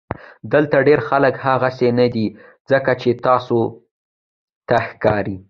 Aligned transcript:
دلته 0.53 0.77
ډېر 0.87 0.99
خلک 1.09 1.35
هغسې 1.47 1.89
نۀ 1.97 2.07
دي 2.15 2.25
څنګه 2.69 2.93
چې 3.01 3.09
تاسو 3.25 3.59
ته 4.67 4.77
ښکاري 4.87 5.37